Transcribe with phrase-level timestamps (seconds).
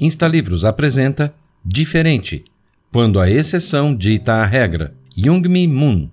[0.00, 2.42] Instalivros apresenta Diferente,
[2.90, 4.94] quando a exceção dita a regra.
[5.14, 6.08] Youngmi Moon.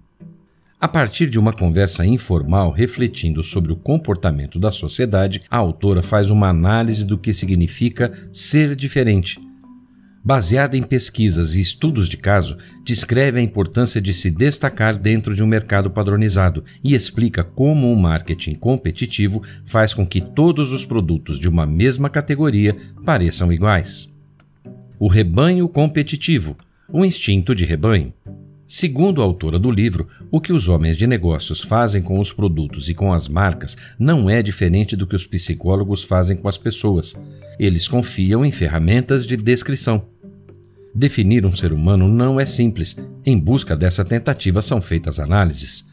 [0.77, 6.29] A partir de uma conversa informal refletindo sobre o comportamento da sociedade, a autora faz
[6.29, 9.39] uma análise do que significa ser diferente.
[10.27, 15.41] Baseada em pesquisas e estudos de caso, descreve a importância de se destacar dentro de
[15.41, 20.83] um mercado padronizado e explica como o um marketing competitivo faz com que todos os
[20.83, 24.09] produtos de uma mesma categoria pareçam iguais.
[24.99, 26.57] O rebanho competitivo,
[26.89, 28.13] o instinto de rebanho.
[28.67, 32.89] Segundo a autora do livro, o que os homens de negócios fazem com os produtos
[32.89, 37.15] e com as marcas não é diferente do que os psicólogos fazem com as pessoas.
[37.57, 40.16] Eles confiam em ferramentas de descrição.
[40.93, 42.95] Definir um ser humano não é simples.
[43.25, 45.85] Em busca dessa tentativa são feitas análises.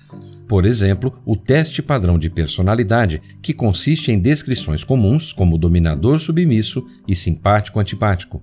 [0.46, 6.86] Por exemplo, o teste padrão de personalidade, que consiste em descrições comuns como dominador submisso
[7.08, 8.42] e simpático antipático.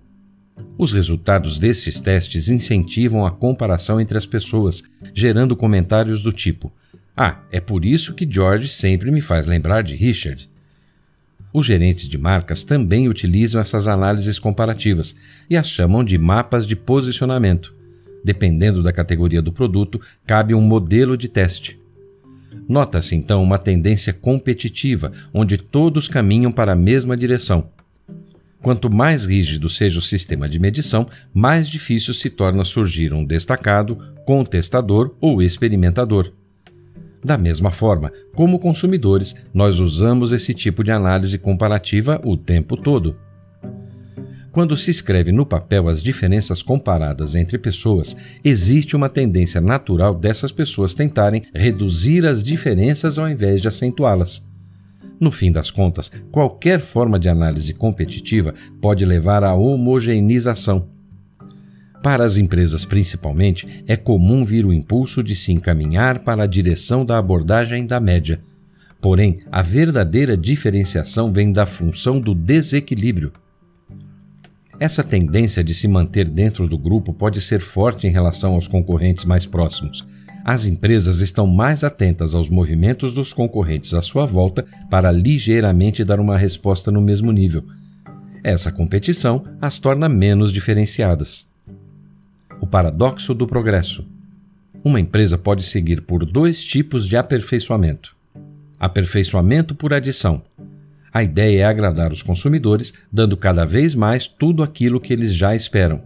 [0.78, 6.74] Os resultados desses testes incentivam a comparação entre as pessoas, gerando comentários do tipo:
[7.16, 10.51] Ah, é por isso que George sempre me faz lembrar de Richard.
[11.54, 15.16] Os gerentes de marcas também utilizam essas análises comparativas
[15.50, 17.74] e as chamam de mapas de posicionamento.
[18.24, 21.80] Dependendo da categoria do produto, cabe um modelo de teste.
[22.68, 27.68] Nota-se então uma tendência competitiva, onde todos caminham para a mesma direção,
[28.62, 33.98] Quanto mais rígido seja o sistema de medição, mais difícil se torna surgir um destacado,
[34.24, 36.32] contestador ou experimentador.
[37.24, 43.16] Da mesma forma, como consumidores, nós usamos esse tipo de análise comparativa o tempo todo.
[44.52, 50.52] Quando se escreve no papel as diferenças comparadas entre pessoas, existe uma tendência natural dessas
[50.52, 54.46] pessoas tentarem reduzir as diferenças ao invés de acentuá-las.
[55.20, 60.90] No fim das contas, qualquer forma de análise competitiva pode levar à homogeneização.
[62.02, 67.06] Para as empresas, principalmente, é comum vir o impulso de se encaminhar para a direção
[67.06, 68.42] da abordagem da média.
[69.00, 73.32] Porém, a verdadeira diferenciação vem da função do desequilíbrio.
[74.80, 79.26] Essa tendência de se manter dentro do grupo pode ser forte em relação aos concorrentes
[79.26, 80.06] mais próximos,
[80.44, 86.20] as empresas estão mais atentas aos movimentos dos concorrentes à sua volta para ligeiramente dar
[86.20, 87.64] uma resposta no mesmo nível.
[88.44, 91.46] Essa competição as torna menos diferenciadas.
[92.62, 94.06] O paradoxo do progresso.
[94.84, 98.16] Uma empresa pode seguir por dois tipos de aperfeiçoamento:
[98.80, 100.44] aperfeiçoamento por adição.
[101.12, 105.56] A ideia é agradar os consumidores, dando cada vez mais tudo aquilo que eles já
[105.56, 106.04] esperam.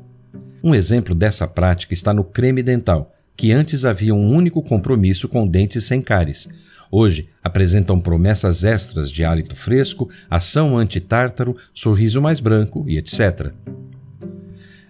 [0.64, 5.46] Um exemplo dessa prática está no creme dental que antes havia um único compromisso com
[5.46, 6.48] dentes sem cáries.
[6.90, 13.52] Hoje apresentam promessas extras de hálito fresco, ação anti-tártaro, sorriso mais branco e etc.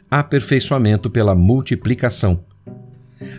[0.09, 2.43] Aperfeiçoamento pela multiplicação.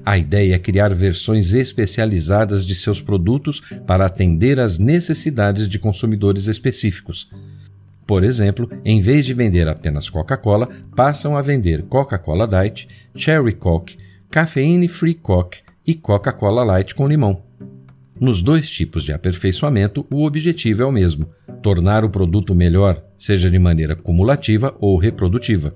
[0.04, 6.48] A ideia é criar versões especializadas de seus produtos para atender às necessidades de consumidores
[6.48, 7.30] específicos.
[8.04, 13.96] Por exemplo, em vez de vender apenas Coca-Cola, passam a vender Coca-Cola Diet, Cherry Coke,
[14.28, 17.42] Cafeine Free Coke e Coca-Cola Light com limão.
[18.20, 21.28] Nos dois tipos de aperfeiçoamento, o objetivo é o mesmo:
[21.62, 25.74] tornar o produto melhor, seja de maneira cumulativa ou reprodutiva.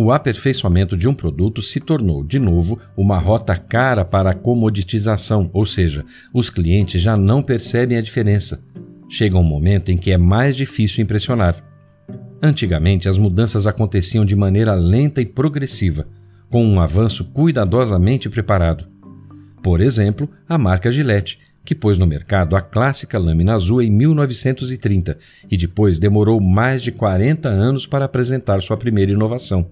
[0.00, 5.50] O aperfeiçoamento de um produto se tornou, de novo, uma rota cara para a comoditização,
[5.52, 8.62] ou seja, os clientes já não percebem a diferença.
[9.08, 11.56] Chega um momento em que é mais difícil impressionar.
[12.40, 16.06] Antigamente, as mudanças aconteciam de maneira lenta e progressiva
[16.48, 18.86] com um avanço cuidadosamente preparado.
[19.64, 25.18] Por exemplo, a marca Gillette, que pôs no mercado a clássica lâmina azul em 1930
[25.50, 29.70] e depois demorou mais de 40 anos para apresentar sua primeira inovação.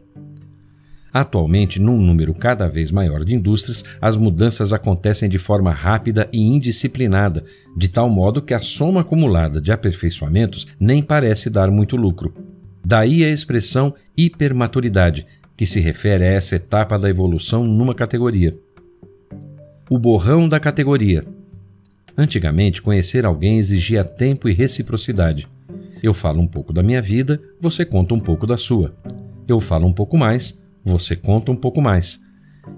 [1.11, 6.39] Atualmente, num número cada vez maior de indústrias, as mudanças acontecem de forma rápida e
[6.39, 7.43] indisciplinada,
[7.75, 12.34] de tal modo que a soma acumulada de aperfeiçoamentos nem parece dar muito lucro.
[12.84, 15.27] Daí a expressão hipermaturidade,
[15.57, 18.54] que se refere a essa etapa da evolução numa categoria.
[19.89, 21.25] O borrão da categoria.
[22.16, 25.47] Antigamente, conhecer alguém exigia tempo e reciprocidade.
[26.03, 28.97] Eu falo um pouco da minha vida, você conta um pouco da sua.
[29.47, 32.18] Eu falo um pouco mais, você conta um pouco mais.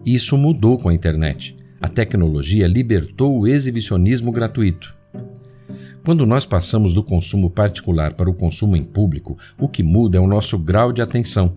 [0.05, 1.56] Isso mudou com a internet.
[1.81, 4.96] A tecnologia libertou o exibicionismo gratuito.
[6.05, 10.20] Quando nós passamos do consumo particular para o consumo em público, o que muda é
[10.20, 11.56] o nosso grau de atenção.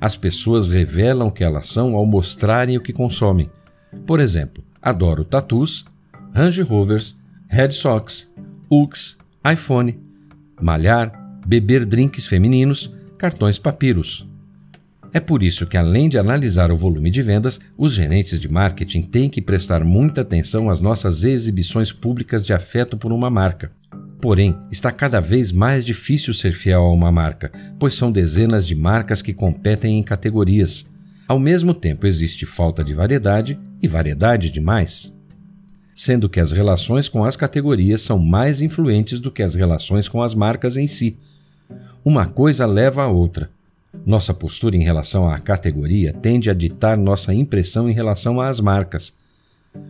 [0.00, 3.50] As pessoas revelam que elas são ao mostrarem o que consomem.
[4.06, 5.84] Por exemplo, adoro tatus,
[6.34, 7.14] Range Rovers,
[7.46, 8.28] Red Sox,
[8.68, 9.16] Ux,
[9.48, 9.96] iPhone,
[10.60, 11.12] malhar,
[11.46, 14.28] beber drinks femininos, cartões papiros.
[15.12, 19.02] É por isso que, além de analisar o volume de vendas, os gerentes de marketing
[19.02, 23.70] têm que prestar muita atenção às nossas exibições públicas de afeto por uma marca.
[24.20, 28.74] Porém, está cada vez mais difícil ser fiel a uma marca, pois são dezenas de
[28.74, 30.84] marcas que competem em categorias.
[31.28, 35.13] Ao mesmo tempo, existe falta de variedade e variedade demais
[35.94, 40.22] sendo que as relações com as categorias são mais influentes do que as relações com
[40.22, 41.16] as marcas em si.
[42.04, 43.48] Uma coisa leva a outra.
[44.04, 49.12] Nossa postura em relação à categoria tende a ditar nossa impressão em relação às marcas.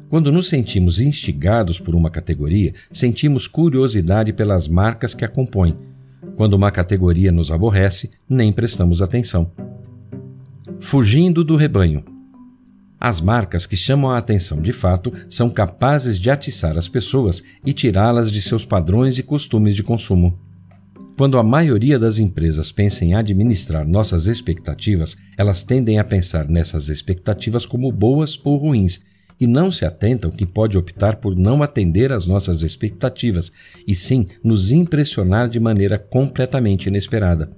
[0.08, 5.76] Quando nos sentimos instigados por uma categoria, sentimos curiosidade pelas marcas que a compõem.
[6.36, 9.50] Quando uma categoria nos aborrece, nem prestamos atenção.
[10.80, 12.13] Fugindo do rebanho.
[13.06, 17.70] As marcas que chamam a atenção de fato são capazes de atiçar as pessoas e
[17.74, 20.40] tirá-las de seus padrões e costumes de consumo.
[21.14, 26.88] Quando a maioria das empresas pensa em administrar nossas expectativas, elas tendem a pensar nessas
[26.88, 29.04] expectativas como boas ou ruins
[29.38, 33.52] e não se atentam que pode optar por não atender às nossas expectativas
[33.86, 37.54] e sim nos impressionar de maneira completamente inesperada.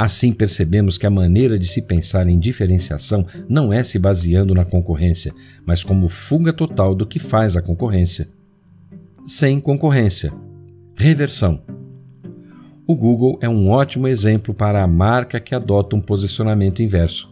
[0.00, 4.64] Assim percebemos que a maneira de se pensar em diferenciação não é se baseando na
[4.64, 5.30] concorrência,
[5.66, 8.26] mas como fuga total do que faz a concorrência.
[9.26, 10.32] Sem concorrência.
[10.96, 11.60] Reversão.
[12.86, 17.28] O Google é um ótimo exemplo para a marca que adota um posicionamento inverso.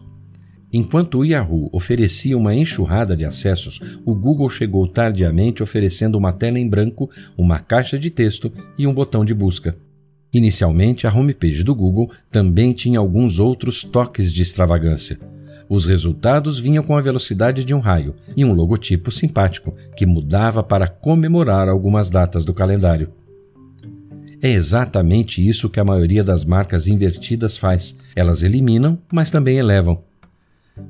[0.71, 6.59] Enquanto o Yahoo oferecia uma enxurrada de acessos, o Google chegou tardiamente oferecendo uma tela
[6.59, 9.75] em branco, uma caixa de texto e um botão de busca.
[10.31, 15.19] Inicialmente, a homepage do Google também tinha alguns outros toques de extravagância.
[15.67, 20.63] Os resultados vinham com a velocidade de um raio e um logotipo simpático que mudava
[20.63, 23.11] para comemorar algumas datas do calendário.
[24.41, 27.95] É exatamente isso que a maioria das marcas invertidas faz.
[28.15, 30.01] Elas eliminam, mas também elevam.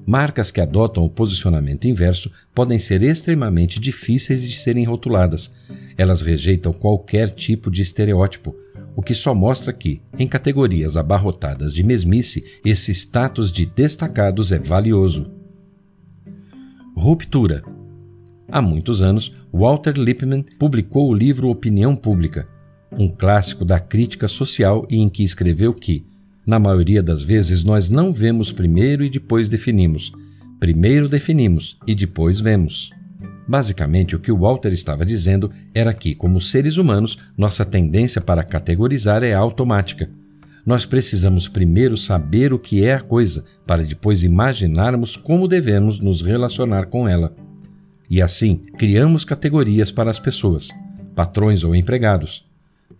[0.05, 5.51] Marcas que adotam o posicionamento inverso podem ser extremamente difíceis de serem rotuladas.
[5.97, 8.55] Elas rejeitam qualquer tipo de estereótipo,
[8.99, 14.59] o que só mostra que, em categorias abarrotadas de mesmice, esse status de destacados é
[14.59, 15.31] valioso.
[16.97, 17.63] Ruptura.
[18.51, 22.45] Há muitos anos, Walter Lippmann publicou o livro Opinião Pública,
[22.91, 26.05] um clássico da crítica social e em que escreveu que,
[26.45, 30.11] na maioria das vezes, nós não vemos primeiro e depois definimos.
[30.59, 32.89] Primeiro definimos e depois vemos.
[33.47, 38.43] Basicamente, o que o Walter estava dizendo era que, como seres humanos, nossa tendência para
[38.43, 40.09] categorizar é automática.
[40.65, 46.21] Nós precisamos primeiro saber o que é a coisa, para depois imaginarmos como devemos nos
[46.21, 47.35] relacionar com ela.
[48.09, 50.69] E assim, criamos categorias para as pessoas,
[51.15, 52.45] patrões ou empregados.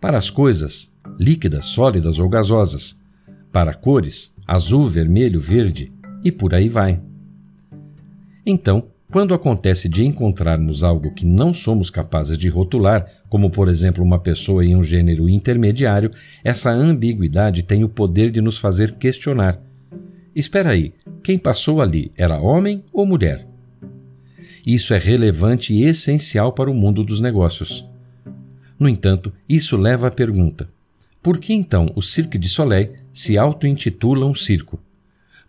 [0.00, 2.96] Para as coisas, líquidas, sólidas ou gasosas.
[3.52, 5.92] Para cores, azul, vermelho, verde
[6.24, 7.00] e por aí vai.
[8.44, 14.04] Então, quando acontece de encontrarmos algo que não somos capazes de rotular, como por exemplo
[14.04, 16.12] uma pessoa em um gênero intermediário,
[16.44, 19.60] essa ambiguidade tem o poder de nos fazer questionar.
[20.34, 23.46] Espera aí, quem passou ali era homem ou mulher?
[24.64, 27.84] Isso é relevante e essencial para o mundo dos negócios.
[28.78, 30.68] No entanto, isso leva à pergunta:
[31.22, 34.78] por que então o Cirque du Soleil se auto-intitula um circo?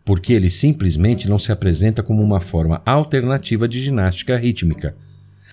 [0.03, 4.95] Porque ele simplesmente não se apresenta como uma forma alternativa de ginástica rítmica.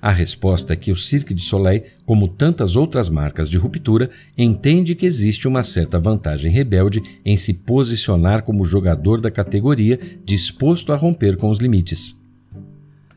[0.00, 4.95] A resposta é que o Cirque du Soleil, como tantas outras marcas de ruptura, entende
[4.95, 10.97] que existe uma certa vantagem rebelde em se posicionar como jogador da categoria disposto a
[10.97, 12.18] romper com os limites.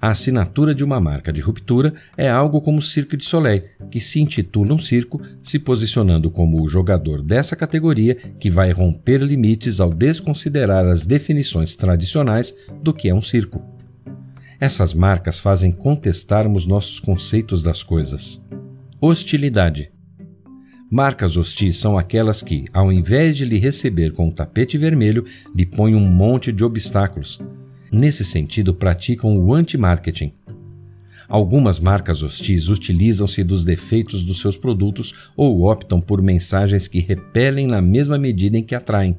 [0.02, 4.02] A assinatura de uma marca de ruptura é algo como o Cirque du Soleil, que
[4.02, 9.80] se intitula um circo, se posicionando como o jogador dessa categoria que vai romper limites
[9.80, 13.62] ao desconsiderar as definições tradicionais do que é um circo.
[14.60, 18.42] Essas marcas fazem contestarmos nossos conceitos das coisas.
[19.00, 19.92] Hostilidade.
[20.90, 25.66] Marcas hostis são aquelas que, ao invés de lhe receber com um tapete vermelho, lhe
[25.66, 27.40] põem um monte de obstáculos,
[27.92, 30.34] nesse sentido, praticam o anti-marketing.
[31.28, 37.68] Algumas marcas hostis utilizam-se dos defeitos dos seus produtos ou optam por mensagens que repelem
[37.68, 39.18] na mesma medida em que atraem.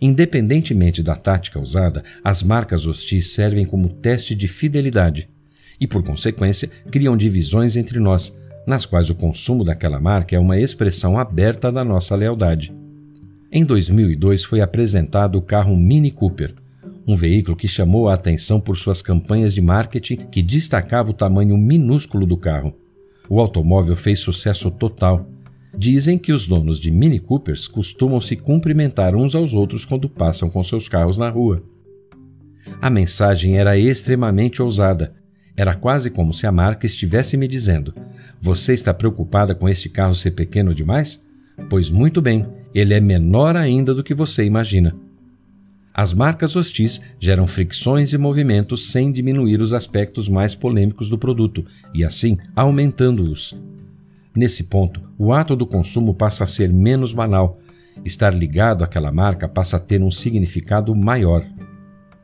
[0.00, 5.28] Independentemente da tática usada, as marcas hostis servem como teste de fidelidade
[5.78, 10.58] e, por consequência, criam divisões entre nós, nas quais o consumo daquela marca é uma
[10.58, 12.72] expressão aberta da nossa lealdade.
[13.52, 16.54] Em 2002 foi apresentado o carro Mini Cooper,
[17.06, 21.56] um veículo que chamou a atenção por suas campanhas de marketing que destacava o tamanho
[21.56, 22.74] minúsculo do carro.
[23.28, 25.28] O automóvel fez sucesso total.
[25.76, 30.50] Dizem que os donos de Mini Coopers costumam se cumprimentar uns aos outros quando passam
[30.50, 31.62] com seus carros na rua.
[32.80, 35.14] A mensagem era extremamente ousada.
[35.56, 37.94] Era quase como se a marca estivesse me dizendo:
[38.40, 41.24] Você está preocupada com este carro ser pequeno demais?
[41.68, 44.96] Pois muito bem, ele é menor ainda do que você imagina.
[45.92, 51.64] As marcas hostis geram fricções e movimentos sem diminuir os aspectos mais polêmicos do produto
[51.92, 53.56] e, assim, aumentando-os.
[54.34, 57.58] Nesse ponto, o ato do consumo passa a ser menos banal.
[58.04, 61.44] Estar ligado àquela marca passa a ter um significado maior.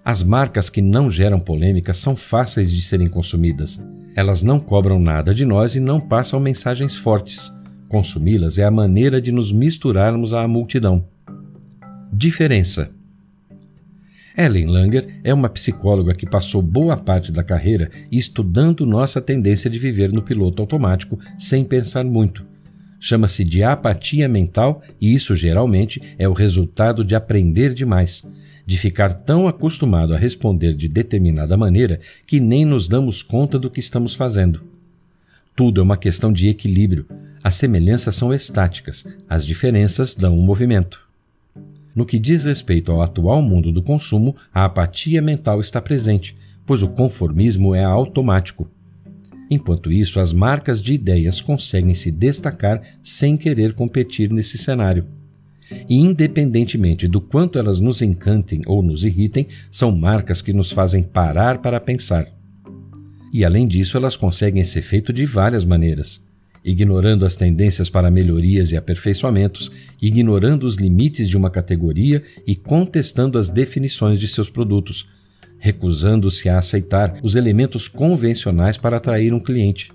[0.04, 3.80] As marcas que não geram polêmica são fáceis de serem consumidas.
[4.14, 7.52] Elas não cobram nada de nós e não passam mensagens fortes.
[7.88, 11.04] Consumi-las é a maneira de nos misturarmos à multidão.
[12.12, 12.90] Diferença:
[14.36, 19.78] Ellen Langer é uma psicóloga que passou boa parte da carreira estudando nossa tendência de
[19.78, 22.44] viver no piloto automático sem pensar muito.
[23.00, 28.24] Chama-se de apatia mental e isso geralmente é o resultado de aprender demais,
[28.66, 33.70] de ficar tão acostumado a responder de determinada maneira que nem nos damos conta do
[33.70, 34.62] que estamos fazendo.
[35.54, 37.06] Tudo é uma questão de equilíbrio.
[37.42, 41.05] As semelhanças são estáticas, as diferenças dão um movimento.
[41.96, 46.36] No que diz respeito ao atual mundo do consumo, a apatia mental está presente,
[46.66, 48.68] pois o conformismo é automático.
[49.50, 55.06] Enquanto isso, as marcas de ideias conseguem se destacar sem querer competir nesse cenário.
[55.88, 61.02] E, independentemente do quanto elas nos encantem ou nos irritem, são marcas que nos fazem
[61.02, 62.28] parar para pensar.
[63.32, 66.25] E, além disso, elas conseguem esse efeito de várias maneiras
[66.66, 69.70] ignorando as tendências para melhorias e aperfeiçoamentos,
[70.02, 75.08] ignorando os limites de uma categoria e contestando as definições de seus produtos,
[75.58, 79.92] recusando-se a aceitar os elementos convencionais para atrair um cliente.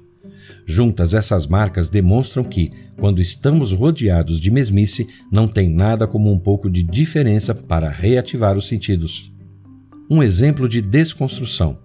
[0.65, 6.39] Juntas, essas marcas demonstram que, quando estamos rodeados de mesmice, não tem nada como um
[6.39, 9.29] pouco de diferença para reativar os sentidos.
[10.09, 11.77] Um exemplo de desconstrução: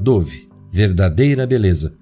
[0.00, 1.94] Dove, verdadeira beleza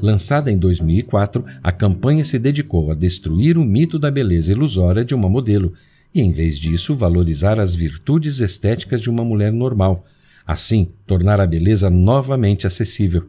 [0.00, 5.14] Lançada em 2004, a campanha se dedicou a destruir o mito da beleza ilusória de
[5.14, 5.72] uma modelo
[6.14, 10.04] e, em vez disso, valorizar as virtudes estéticas de uma mulher normal,
[10.46, 13.24] assim, tornar a beleza novamente acessível.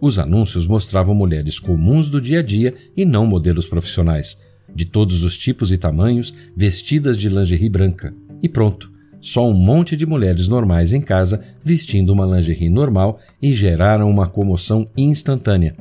[0.00, 4.38] Os anúncios mostravam mulheres comuns do dia a dia e não modelos profissionais,
[4.74, 8.14] de todos os tipos e tamanhos, vestidas de lingerie branca.
[8.42, 13.54] E pronto, só um monte de mulheres normais em casa vestindo uma lingerie normal e
[13.54, 15.74] geraram uma comoção instantânea.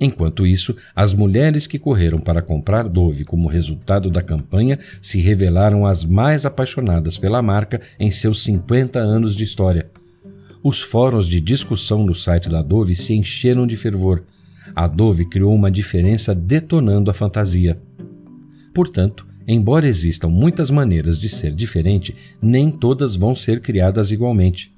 [0.00, 5.86] Enquanto isso, as mulheres que correram para comprar Dove como resultado da campanha se revelaram
[5.86, 9.90] as mais apaixonadas pela marca em seus 50 anos de história.
[10.62, 14.24] Os fóruns de discussão no site da Dove se encheram de fervor.
[14.74, 17.78] A Dove criou uma diferença detonando a fantasia.
[18.74, 24.75] Portanto, embora existam muitas maneiras de ser diferente, nem todas vão ser criadas igualmente.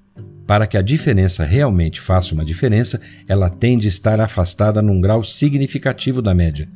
[0.49, 5.23] Para que a diferença realmente faça uma diferença, ela tem de estar afastada num grau
[5.23, 6.67] significativo da média.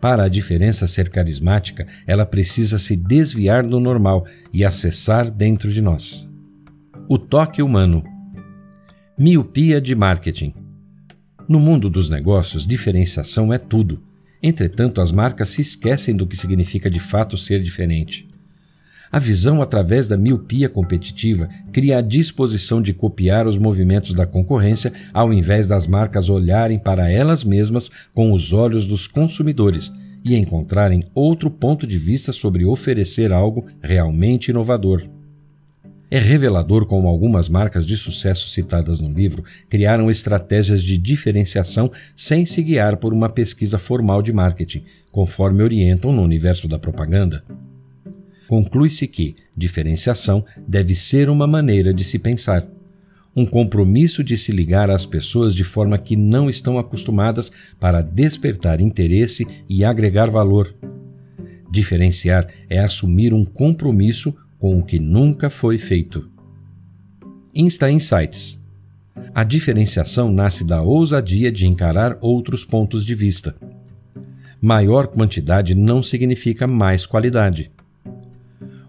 [0.00, 5.82] Para a diferença ser carismática, ela precisa se desviar do normal e acessar dentro de
[5.82, 6.24] nós.
[7.08, 8.04] O toque humano.
[9.18, 10.54] Miopia de marketing.
[11.48, 14.00] No mundo dos negócios, diferenciação é tudo.
[14.40, 18.29] Entretanto, as marcas se esquecem do que significa de fato ser diferente.
[19.12, 24.92] A visão através da miopia competitiva cria a disposição de copiar os movimentos da concorrência
[25.12, 29.90] ao invés das marcas olharem para elas mesmas com os olhos dos consumidores
[30.24, 35.02] e encontrarem outro ponto de vista sobre oferecer algo realmente inovador.
[36.08, 42.46] É revelador como algumas marcas de sucesso citadas no livro criaram estratégias de diferenciação sem
[42.46, 47.42] se guiar por uma pesquisa formal de marketing, conforme orientam no universo da propaganda
[48.50, 52.66] conclui-se que diferenciação deve ser uma maneira de se pensar,
[53.34, 58.80] um compromisso de se ligar às pessoas de forma que não estão acostumadas para despertar
[58.80, 60.74] interesse e agregar valor.
[61.70, 66.28] Diferenciar é assumir um compromisso com o que nunca foi feito.
[67.54, 68.60] Insta Insights
[69.32, 73.54] A diferenciação nasce da ousadia de encarar outros pontos de vista.
[74.60, 77.70] Maior quantidade não significa mais qualidade.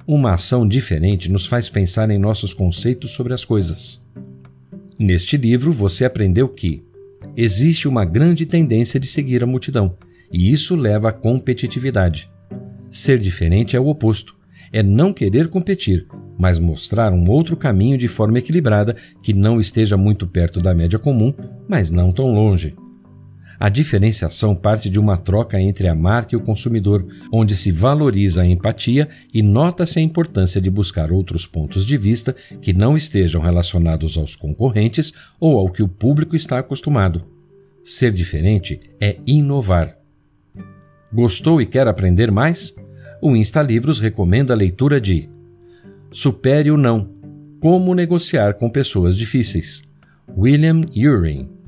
[0.08, 4.02] Uma ação diferente nos faz pensar em nossos conceitos sobre as coisas.
[4.98, 6.84] Neste livro, você aprendeu que
[7.38, 9.96] existe uma grande tendência de seguir a multidão,
[10.32, 12.30] e isso leva à competitividade.
[12.92, 14.36] Ser diferente é o oposto,
[14.74, 19.98] é não querer competir, mas mostrar um outro caminho de forma equilibrada que não esteja
[19.98, 21.34] muito perto da média comum,
[21.68, 22.76] mas não tão longe.
[23.62, 28.42] A diferenciação parte de uma troca entre a marca e o consumidor, onde se valoriza
[28.42, 33.40] a empatia e nota-se a importância de buscar outros pontos de vista que não estejam
[33.40, 37.24] relacionados aos concorrentes ou ao que o público está acostumado.
[37.84, 39.96] Ser diferente é inovar.
[41.14, 42.74] Gostou e quer aprender mais?
[43.22, 45.30] O Insta Livros recomenda a leitura de
[46.10, 47.12] Supere o Não
[47.60, 49.84] Como Negociar com Pessoas Difíceis.
[50.36, 51.61] William Uring